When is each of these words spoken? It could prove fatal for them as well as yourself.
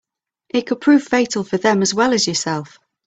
It 0.49 0.65
could 0.65 0.81
prove 0.81 1.03
fatal 1.03 1.43
for 1.43 1.57
them 1.57 1.83
as 1.83 1.93
well 1.93 2.11
as 2.13 2.25
yourself. 2.25 2.79